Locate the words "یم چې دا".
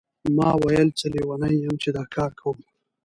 1.63-2.03